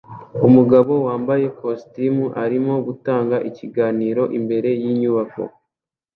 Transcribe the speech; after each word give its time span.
Umugabo 0.47 0.93
wambaye 1.07 1.43
ikositimu 1.51 2.25
arimo 2.43 2.73
gutanga 2.87 3.35
ikiganiro 3.49 4.23
imbere 4.39 4.69
yinyubako 4.81 5.43